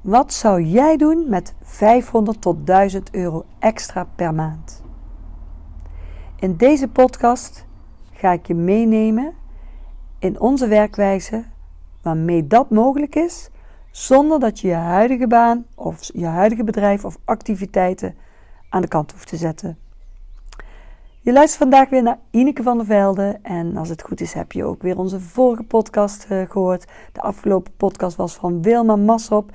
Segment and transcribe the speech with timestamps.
[0.00, 4.82] Wat zou jij doen met 500 tot 1000 euro extra per maand?
[6.36, 7.66] In deze podcast
[8.12, 9.34] ga ik je meenemen
[10.18, 11.44] in onze werkwijze
[12.02, 13.50] waarmee dat mogelijk is,
[13.90, 18.14] zonder dat je je huidige baan of je huidige bedrijf of activiteiten
[18.68, 19.81] aan de kant hoeft te zetten.
[21.24, 23.38] Je luistert vandaag weer naar Ineke van der Velde.
[23.42, 26.84] En als het goed is, heb je ook weer onze vorige podcast uh, gehoord.
[27.12, 29.50] De afgelopen podcast was van Wilma Massop.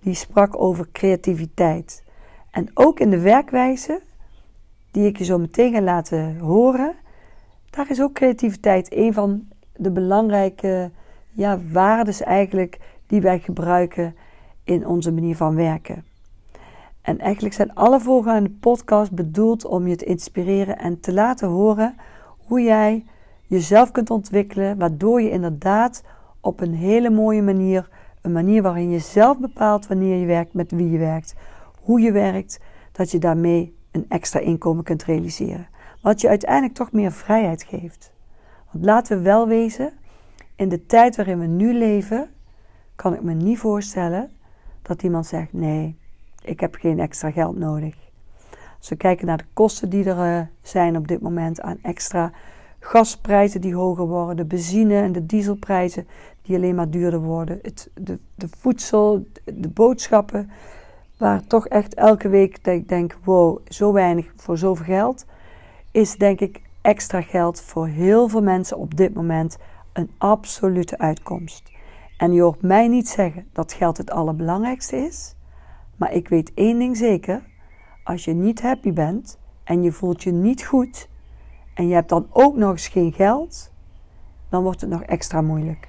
[0.00, 2.04] Die sprak over creativiteit.
[2.50, 4.00] En ook in de werkwijze,
[4.90, 6.94] die ik je zo meteen ga laten horen,
[7.70, 10.90] daar is ook creativiteit een van de belangrijke
[11.32, 14.16] ja, waardes eigenlijk die wij gebruiken
[14.64, 16.04] in onze manier van werken.
[17.02, 21.94] En eigenlijk zijn alle volgende podcasts bedoeld om je te inspireren en te laten horen
[22.36, 23.04] hoe jij
[23.46, 26.02] jezelf kunt ontwikkelen, waardoor je inderdaad
[26.40, 27.88] op een hele mooie manier,
[28.20, 31.34] een manier waarin je zelf bepaalt wanneer je werkt, met wie je werkt,
[31.80, 32.60] hoe je werkt,
[32.92, 35.68] dat je daarmee een extra inkomen kunt realiseren.
[36.02, 38.12] Wat je uiteindelijk toch meer vrijheid geeft.
[38.72, 39.92] Want laten we wel wezen,
[40.56, 42.30] in de tijd waarin we nu leven,
[42.94, 44.30] kan ik me niet voorstellen
[44.82, 45.98] dat iemand zegt: nee,
[46.42, 47.94] ik heb geen extra geld nodig.
[48.78, 52.32] Als we kijken naar de kosten die er uh, zijn op dit moment aan extra
[52.78, 56.06] gasprijzen die hoger worden, de benzine en de dieselprijzen
[56.42, 60.50] die alleen maar duurder worden, het, de, de voedsel, de boodschappen,
[61.18, 65.26] waar toch echt elke week dat ik denk, wow, zo weinig voor zoveel geld,
[65.90, 69.56] is denk ik extra geld voor heel veel mensen op dit moment
[69.92, 71.70] een absolute uitkomst.
[72.16, 75.34] En je hoort mij niet zeggen dat geld het allerbelangrijkste is.
[76.00, 77.42] Maar ik weet één ding zeker:
[78.04, 81.08] als je niet happy bent en je voelt je niet goed
[81.74, 83.72] en je hebt dan ook nog eens geen geld,
[84.48, 85.88] dan wordt het nog extra moeilijk.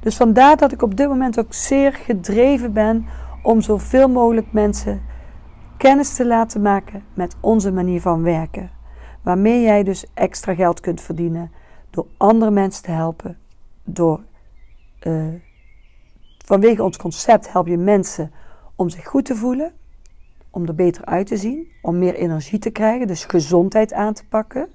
[0.00, 3.06] Dus vandaar dat ik op dit moment ook zeer gedreven ben
[3.42, 5.02] om zoveel mogelijk mensen
[5.76, 8.70] kennis te laten maken met onze manier van werken.
[9.22, 11.50] Waarmee jij dus extra geld kunt verdienen
[11.90, 13.38] door andere mensen te helpen.
[13.84, 14.20] Door,
[15.02, 15.34] uh,
[16.44, 18.32] vanwege ons concept help je mensen
[18.82, 19.72] om zich goed te voelen,
[20.50, 24.26] om er beter uit te zien, om meer energie te krijgen, dus gezondheid aan te
[24.28, 24.68] pakken.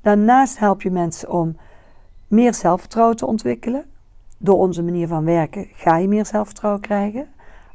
[0.00, 1.56] Daarnaast help je mensen om
[2.28, 3.84] meer zelfvertrouwen te ontwikkelen.
[4.38, 7.28] Door onze manier van werken ga je meer zelfvertrouwen krijgen.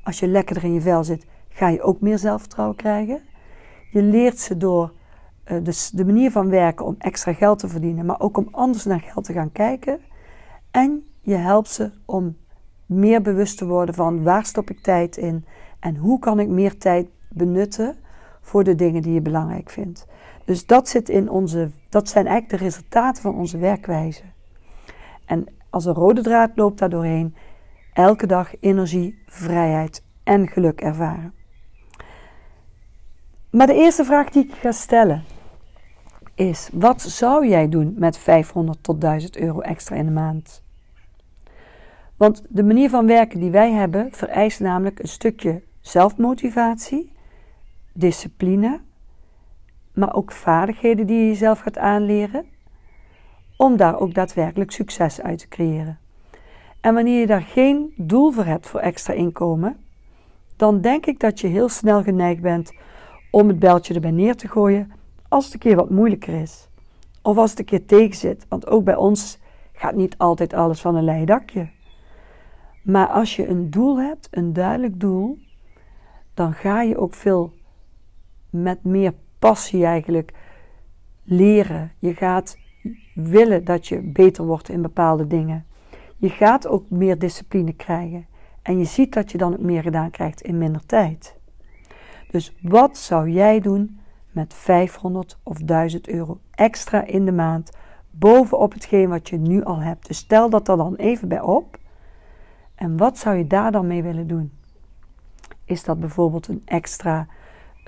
[0.04, 3.22] Als je lekkerder in je vel zit, ga je ook meer zelfvertrouwen krijgen.
[3.92, 4.92] Je leert ze door
[5.46, 8.86] uh, dus de manier van werken om extra geld te verdienen, maar ook om anders
[8.86, 10.00] naar geld te gaan kijken.
[10.72, 12.36] En je helpt ze om
[12.86, 15.46] meer bewust te worden van waar stop ik tijd in
[15.80, 17.96] en hoe kan ik meer tijd benutten
[18.42, 20.08] voor de dingen die je belangrijk vindt.
[20.46, 24.24] Dus dat, zit in onze, dat zijn eigenlijk de resultaten van onze werkwijze.
[25.26, 27.36] En als een rode draad loopt daar doorheen
[27.94, 31.34] elke dag energie, vrijheid en geluk ervaren.
[33.50, 35.24] Maar de eerste vraag die ik ga stellen
[36.36, 40.63] is: wat zou jij doen met 500 tot 1000 euro extra in de maand?
[42.24, 47.12] Want de manier van werken die wij hebben vereist namelijk een stukje zelfmotivatie,
[47.94, 48.80] discipline,
[49.94, 52.46] maar ook vaardigheden die je jezelf gaat aanleren,
[53.58, 56.00] om daar ook daadwerkelijk succes uit te creëren.
[56.82, 59.78] En wanneer je daar geen doel voor hebt voor extra inkomen,
[60.56, 62.72] dan denk ik dat je heel snel geneigd bent
[63.32, 64.92] om het beltje erbij neer te gooien
[65.28, 66.68] als het een keer wat moeilijker is.
[67.22, 69.40] Of als het een keer tegen zit, want ook bij ons
[69.74, 71.82] gaat niet altijd alles van een leien dakje.
[72.84, 75.38] Maar als je een doel hebt, een duidelijk doel,
[76.34, 77.54] dan ga je ook veel
[78.50, 80.34] met meer passie eigenlijk
[81.24, 81.92] leren.
[82.00, 82.58] Je gaat
[83.16, 85.66] willen dat je beter wordt in bepaalde dingen.
[86.18, 88.26] Je gaat ook meer discipline krijgen.
[88.62, 91.36] En je ziet dat je dan ook meer gedaan krijgt in minder tijd.
[92.32, 94.00] Dus wat zou jij doen
[94.32, 97.72] met 500 of 1000 euro extra in de maand
[98.12, 100.08] bovenop hetgeen wat je nu al hebt?
[100.08, 101.78] Dus stel dat er dan even bij op.
[102.76, 104.52] En wat zou je daar dan mee willen doen?
[105.66, 107.28] Is dat bijvoorbeeld een extra,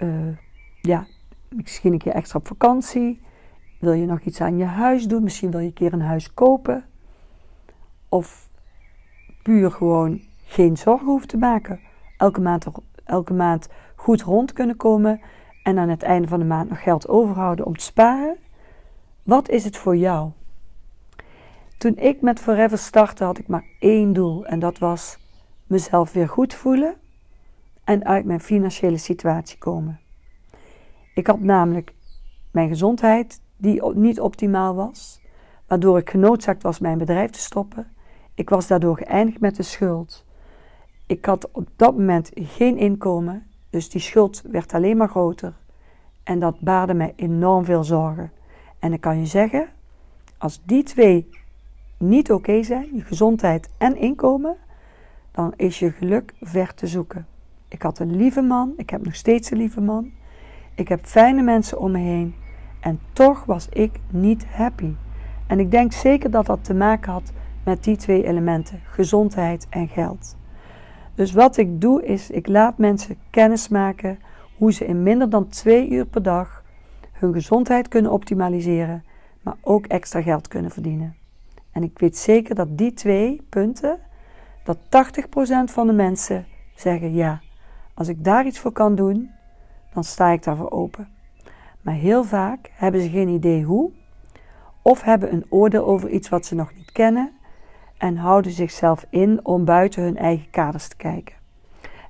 [0.03, 0.37] uh,
[0.81, 1.05] ja,
[1.49, 3.21] misschien een keer extra op vakantie?
[3.79, 5.23] Wil je nog iets aan je huis doen?
[5.23, 6.85] Misschien wil je een keer een huis kopen.
[8.09, 8.49] of
[9.43, 11.79] puur gewoon geen zorgen hoeft te maken.
[12.17, 12.65] Elke maand,
[13.03, 15.21] elke maand goed rond kunnen komen
[15.63, 18.37] en aan het einde van de maand nog geld overhouden om te sparen.
[19.23, 20.31] Wat is het voor jou?
[21.77, 25.17] Toen ik met Forever startte, had ik maar één doel en dat was
[25.67, 26.95] mezelf weer goed voelen
[27.83, 29.99] en uit mijn financiële situatie komen.
[31.13, 31.93] Ik had namelijk
[32.51, 35.21] mijn gezondheid die niet optimaal was,
[35.67, 37.87] waardoor ik genoodzaakt was mijn bedrijf te stoppen.
[38.33, 40.25] Ik was daardoor geëindigd met de schuld.
[41.07, 45.53] Ik had op dat moment geen inkomen, dus die schuld werd alleen maar groter.
[46.23, 48.31] En dat baarde mij enorm veel zorgen.
[48.79, 49.69] En ik kan je zeggen,
[50.37, 51.29] als die twee
[52.07, 54.55] niet oké zijn, je gezondheid en inkomen,
[55.31, 57.27] dan is je geluk ver te zoeken.
[57.67, 60.11] Ik had een lieve man, ik heb nog steeds een lieve man.
[60.75, 62.35] Ik heb fijne mensen om me heen.
[62.79, 64.93] En toch was ik niet happy.
[65.47, 67.31] En ik denk zeker dat dat te maken had
[67.63, 70.37] met die twee elementen: gezondheid en geld.
[71.15, 74.19] Dus wat ik doe is, ik laat mensen kennis maken
[74.57, 76.63] hoe ze in minder dan twee uur per dag
[77.11, 79.03] hun gezondheid kunnen optimaliseren,
[79.41, 81.15] maar ook extra geld kunnen verdienen.
[81.75, 83.99] En ik weet zeker dat die twee punten,
[84.63, 84.79] dat 80%
[85.65, 86.45] van de mensen
[86.75, 87.41] zeggen ja,
[87.93, 89.31] als ik daar iets voor kan doen,
[89.93, 91.07] dan sta ik daarvoor open.
[91.81, 93.91] Maar heel vaak hebben ze geen idee hoe,
[94.81, 97.31] of hebben een oordeel over iets wat ze nog niet kennen
[97.97, 101.35] en houden zichzelf in om buiten hun eigen kaders te kijken.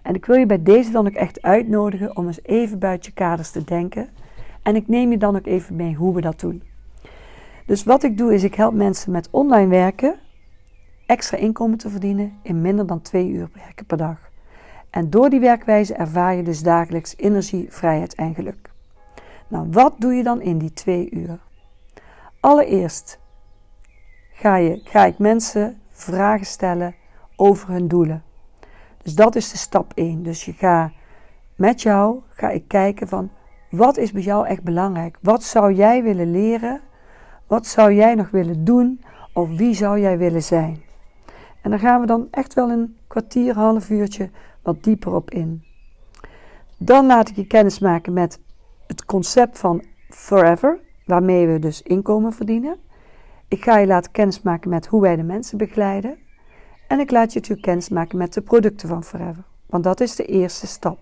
[0.01, 3.15] En ik wil je bij deze dan ook echt uitnodigen om eens even buiten je
[3.15, 4.09] kaders te denken.
[4.63, 6.63] En ik neem je dan ook even mee hoe we dat doen.
[7.65, 10.19] Dus wat ik doe is, ik help mensen met online werken
[11.06, 14.17] extra inkomen te verdienen in minder dan twee uur werken per dag.
[14.89, 18.71] En door die werkwijze ervaar je dus dagelijks energie, vrijheid en geluk.
[19.47, 21.39] Nou, wat doe je dan in die twee uur?
[22.39, 23.19] Allereerst
[24.31, 26.95] ga, je, ga ik mensen vragen stellen
[27.35, 28.23] over hun doelen.
[29.03, 30.23] Dus dat is de stap 1.
[30.23, 30.91] Dus je gaat
[31.56, 33.29] met jou ga ik kijken van
[33.69, 35.17] wat is bij jou echt belangrijk?
[35.21, 36.81] Wat zou jij willen leren?
[37.47, 39.01] Wat zou jij nog willen doen?
[39.33, 40.83] Of wie zou jij willen zijn?
[41.62, 44.30] En daar gaan we dan echt wel een kwartier, half uurtje
[44.62, 45.63] wat dieper op in.
[46.77, 48.39] Dan laat ik je kennis maken met
[48.88, 52.77] het concept van Forever, waarmee we dus inkomen verdienen.
[53.48, 56.18] Ik ga je laten kennismaken met hoe wij de mensen begeleiden.
[56.88, 59.44] En ik laat je natuurlijk kennismaken met de producten van Forever.
[59.65, 61.00] Want dat is de eerste stap.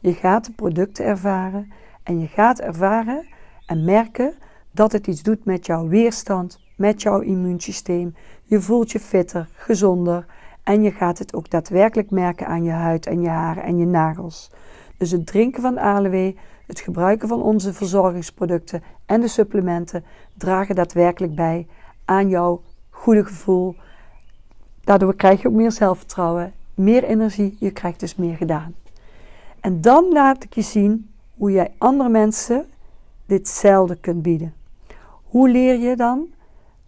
[0.00, 1.72] Je gaat de producten ervaren
[2.02, 3.26] en je gaat ervaren
[3.66, 4.34] en merken
[4.76, 8.14] dat het iets doet met jouw weerstand, met jouw immuunsysteem.
[8.44, 10.26] Je voelt je fitter, gezonder
[10.62, 13.86] en je gaat het ook daadwerkelijk merken aan je huid en je haren en je
[13.86, 14.50] nagels.
[14.96, 16.34] Dus het drinken van aloe,
[16.66, 21.66] het gebruiken van onze verzorgingsproducten en de supplementen dragen daadwerkelijk bij
[22.04, 23.74] aan jouw goede gevoel.
[24.84, 28.74] Daardoor krijg je ook meer zelfvertrouwen, meer energie, je krijgt dus meer gedaan.
[29.60, 32.66] En dan laat ik je zien hoe jij andere mensen
[33.26, 34.54] ditzelfde kunt bieden.
[35.26, 36.28] Hoe leer je dan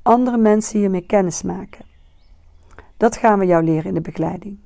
[0.02, 1.84] andere mensen hiermee kennis maken?
[2.96, 4.58] Dat gaan we jou leren in de begeleiding.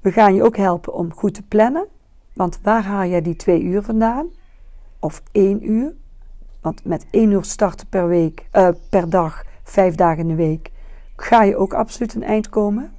[0.00, 1.86] We gaan je ook helpen om goed te plannen.
[2.32, 4.26] Want waar haal jij die twee uur vandaan?
[4.98, 5.94] Of één uur?
[6.60, 10.70] Want met één uur starten per, week, uh, per dag, vijf dagen in de week,
[11.16, 12.92] ga je ook absoluut een eind komen.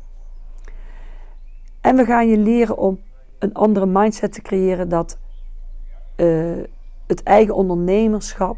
[1.81, 2.99] En we gaan je leren om
[3.39, 5.17] een andere mindset te creëren dat
[6.15, 6.63] uh,
[7.07, 8.57] het eigen ondernemerschap,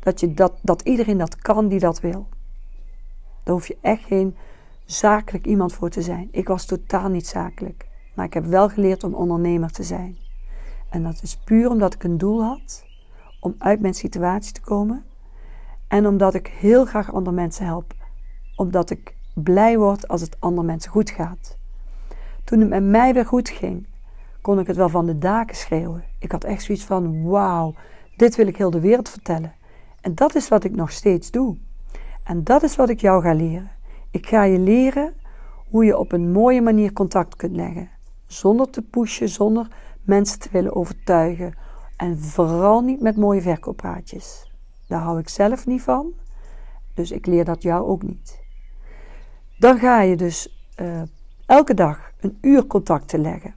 [0.00, 2.26] dat, je dat, dat iedereen dat kan die dat wil.
[3.42, 4.36] Daar hoef je echt geen
[4.84, 6.28] zakelijk iemand voor te zijn.
[6.30, 7.88] Ik was totaal niet zakelijk.
[8.14, 10.16] Maar ik heb wel geleerd om ondernemer te zijn.
[10.90, 12.84] En dat is puur omdat ik een doel had
[13.40, 15.04] om uit mijn situatie te komen.
[15.88, 17.94] En omdat ik heel graag andere mensen help.
[18.56, 21.56] Omdat ik blij word als het andere mensen goed gaat.
[22.44, 23.86] Toen het met mij weer goed ging,
[24.40, 26.04] kon ik het wel van de daken schreeuwen.
[26.18, 27.74] Ik had echt zoiets van: wauw,
[28.16, 29.52] dit wil ik heel de wereld vertellen.
[30.00, 31.56] En dat is wat ik nog steeds doe.
[32.24, 33.70] En dat is wat ik jou ga leren.
[34.10, 35.14] Ik ga je leren
[35.68, 37.90] hoe je op een mooie manier contact kunt leggen.
[38.26, 39.68] Zonder te pushen, zonder
[40.02, 41.54] mensen te willen overtuigen.
[41.96, 44.52] En vooral niet met mooie verkooppraatjes.
[44.88, 46.12] Daar hou ik zelf niet van.
[46.94, 48.40] Dus ik leer dat jou ook niet.
[49.58, 51.02] Dan ga je dus uh,
[51.46, 53.54] elke dag een uur contact te leggen.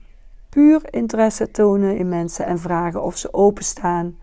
[0.48, 4.16] Puur interesse tonen in mensen en vragen of ze openstaan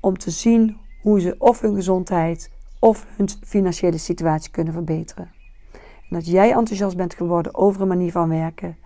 [0.00, 5.30] om te zien hoe ze of hun gezondheid of hun financiële situatie kunnen verbeteren.
[5.72, 8.76] En dat jij enthousiast bent geworden over een manier van werken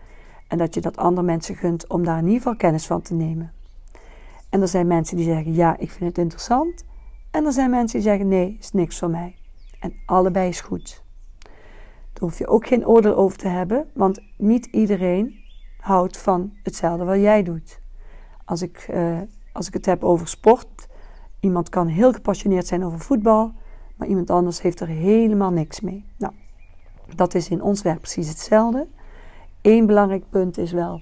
[0.49, 3.15] en dat je dat andere mensen gunt om daar in ieder geval kennis van te
[3.15, 3.53] nemen.
[4.49, 6.85] En er zijn mensen die zeggen ja, ik vind het interessant.
[7.31, 9.37] En er zijn mensen die zeggen nee, is niks voor mij.
[9.81, 11.03] En allebei is goed.
[12.13, 15.35] Daar hoef je ook geen oordeel over te hebben, want niet iedereen
[15.81, 17.81] houdt van hetzelfde wat jij doet.
[18.45, 19.19] Als ik, uh,
[19.53, 20.88] als ik het heb over sport,
[21.41, 23.53] iemand kan heel gepassioneerd zijn over voetbal,
[23.97, 26.05] maar iemand anders heeft er helemaal niks mee.
[26.17, 26.33] Nou,
[27.15, 28.87] dat is in ons werk precies hetzelfde.
[29.63, 31.01] Eén belangrijk punt is wel,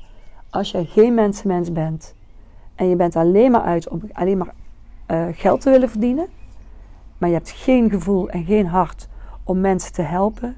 [0.51, 2.15] als jij geen mensenmens bent
[2.75, 4.55] en je bent alleen maar uit om alleen maar
[5.11, 6.27] uh, geld te willen verdienen,
[7.19, 9.09] maar je hebt geen gevoel en geen hart
[9.45, 10.57] om mensen te helpen,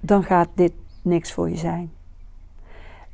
[0.00, 1.92] dan gaat dit niks voor je zijn.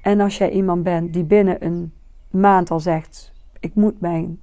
[0.02, 1.92] En als jij iemand bent die binnen een
[2.30, 4.40] maand al zegt: Ik moet mijn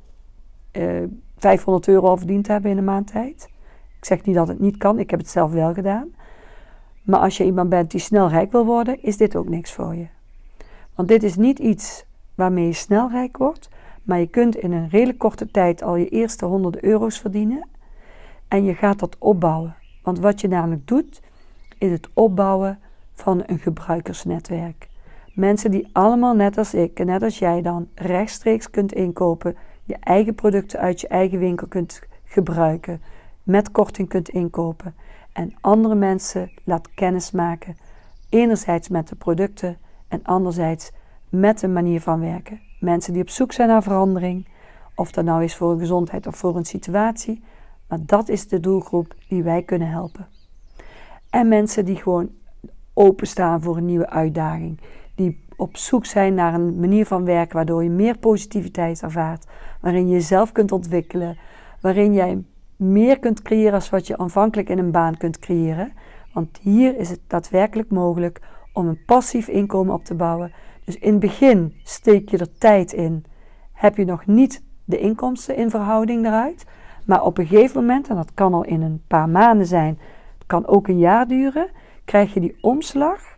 [0.72, 3.50] uh, eh, 500 euro al verdiend hebben in een maand tijd.
[3.98, 6.08] Ik zeg niet dat het niet kan, ik heb het zelf wel gedaan.
[7.04, 9.96] Maar als je iemand bent die snel rijk wil worden, is dit ook niks voor
[9.96, 10.08] je.
[10.96, 13.70] Want dit is niet iets waarmee je snel rijk wordt,
[14.04, 17.68] maar je kunt in een redelijk korte tijd al je eerste honderden euro's verdienen.
[18.48, 19.76] En je gaat dat opbouwen.
[20.04, 21.22] Want wat je namelijk doet,
[21.78, 22.80] is het opbouwen
[23.14, 24.88] van een gebruikersnetwerk.
[25.34, 29.98] Mensen die allemaal net als ik en net als jij dan rechtstreeks kunt inkopen, je
[30.00, 33.02] eigen producten uit je eigen winkel kunt gebruiken,
[33.44, 34.96] met korting kunt inkopen
[35.34, 37.78] en andere mensen laat kennismaken,
[38.30, 39.78] enerzijds met de producten
[40.08, 40.92] en anderzijds
[41.30, 42.62] met een manier van werken.
[42.80, 44.48] Mensen die op zoek zijn naar verandering,
[44.96, 47.44] of dat nou is voor een gezondheid of voor een situatie,
[47.88, 50.28] maar dat is de doelgroep die wij kunnen helpen.
[51.30, 52.30] En mensen die gewoon
[52.94, 54.80] openstaan voor een nieuwe uitdaging,
[55.58, 59.46] op zoek zijn naar een manier van werken waardoor je meer positiviteit ervaart,
[59.82, 61.38] waarin je jezelf kunt ontwikkelen,
[61.82, 62.44] waarin jij
[62.76, 65.94] meer kunt creëren als wat je aanvankelijk in een baan kunt creëren.
[66.34, 68.42] Want hier is het daadwerkelijk mogelijk
[68.74, 70.52] om een passief inkomen op te bouwen.
[70.86, 73.26] Dus in het begin steek je er tijd in,
[73.72, 76.66] heb je nog niet de inkomsten in verhouding eruit.
[77.06, 80.00] Maar op een gegeven moment, en dat kan al in een paar maanden zijn,
[80.38, 81.70] het kan ook een jaar duren,
[82.06, 83.38] krijg je die omslag.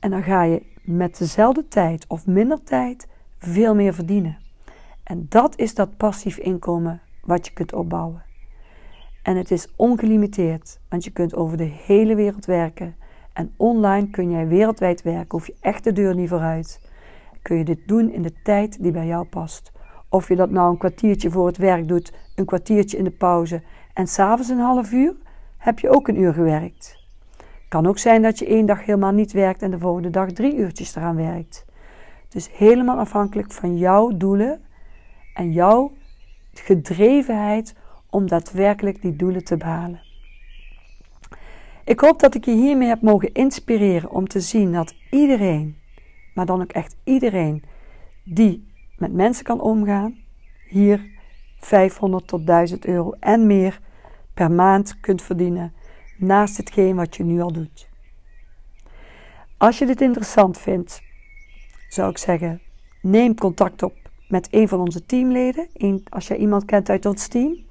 [0.00, 4.38] En dan ga je met dezelfde tijd of minder tijd veel meer verdienen.
[5.02, 8.22] En dat is dat passief inkomen wat je kunt opbouwen.
[9.22, 12.96] En het is ongelimiteerd, want je kunt over de hele wereld werken.
[13.32, 16.80] En online kun jij wereldwijd werken, hoef je echt de deur niet vooruit.
[17.42, 19.72] Kun je dit doen in de tijd die bij jou past.
[20.08, 23.62] Of je dat nou een kwartiertje voor het werk doet, een kwartiertje in de pauze
[23.94, 25.14] en s'avonds een half uur,
[25.56, 26.97] heb je ook een uur gewerkt.
[27.68, 30.56] Kan ook zijn dat je één dag helemaal niet werkt en de volgende dag drie
[30.56, 31.64] uurtjes eraan werkt.
[32.28, 34.60] Dus helemaal afhankelijk van jouw doelen
[35.34, 35.92] en jouw
[36.52, 37.74] gedrevenheid
[38.10, 40.00] om daadwerkelijk die doelen te behalen.
[41.84, 45.78] Ik hoop dat ik je hiermee heb mogen inspireren om te zien dat iedereen,
[46.34, 47.62] maar dan ook echt iedereen
[48.24, 50.16] die met mensen kan omgaan,
[50.68, 51.06] hier
[51.58, 53.80] 500 tot 1000 euro en meer
[54.34, 55.72] per maand kunt verdienen
[56.18, 57.88] naast hetgeen wat je nu al doet.
[59.56, 61.02] Als je dit interessant vindt,
[61.88, 62.60] zou ik zeggen:
[63.02, 63.94] neem contact op
[64.28, 65.68] met een van onze teamleden.
[66.08, 67.66] Als je iemand kent uit ons team.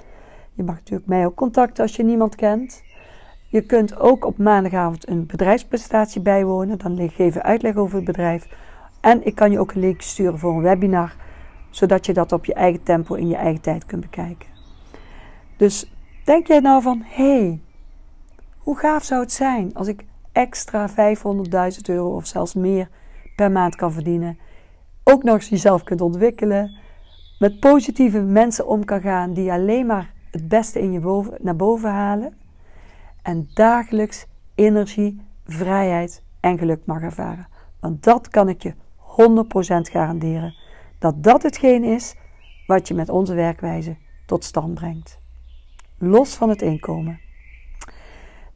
[0.54, 2.84] Je mag natuurlijk mij ook contacten als je niemand kent.
[3.50, 6.77] Je kunt ook op maandagavond een bedrijfspresentatie bijwonen.
[6.77, 8.48] Dan geef ik uitleg over het bedrijf.
[9.01, 11.16] En ik kan je ook een link sturen voor een webinar,
[11.70, 14.48] zodat je dat op je eigen tempo in je eigen tijd kunt bekijken.
[15.58, 15.92] Dus
[16.24, 17.62] denk jij nou van: hé, hey,
[18.67, 20.95] hoe gaaf zou het zijn als ik extra 500.000
[21.86, 22.89] euro of zelfs meer
[23.36, 24.38] per maand kan verdienen?
[25.03, 26.77] Ook nog eens jezelf kunt ontwikkelen,
[27.39, 31.55] met positieve mensen om kan gaan die alleen maar het beste in je boven, naar
[31.55, 32.38] boven halen
[33.21, 37.47] en dagelijks energie, vrijheid en geluk mag ervaren.
[37.79, 38.75] Want dat kan ik je 100%
[39.91, 40.55] garanderen.
[41.00, 42.15] Dat dat hetgeen is
[42.65, 45.19] wat je met onze werkwijze tot stand brengt.
[45.97, 47.25] Los van het inkomen.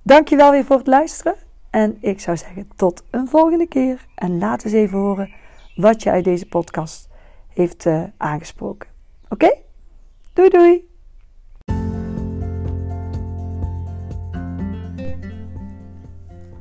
[0.03, 1.35] Dankjewel weer voor het luisteren.
[1.69, 4.05] En ik zou zeggen tot een volgende keer.
[4.15, 5.33] En laat eens even horen
[5.75, 7.07] wat je uit deze podcast
[7.47, 8.89] heeft uh, aangesproken.
[9.29, 9.57] Oké?
[10.33, 10.89] Doei doei!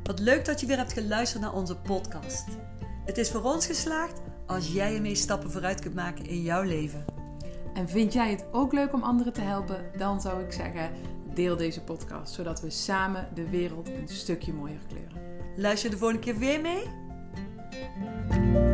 [0.03, 2.47] Wat leuk dat je weer hebt geluisterd naar onze podcast.
[3.05, 7.05] Het is voor ons geslaagd als jij ermee stappen vooruit kunt maken in jouw leven.
[7.75, 9.85] En vind jij het ook leuk om anderen te helpen?
[9.97, 10.91] Dan zou ik zeggen
[11.35, 15.39] deel deze podcast, zodat we samen de wereld een stukje mooier kleuren.
[15.57, 18.70] Luister de volgende keer weer mee?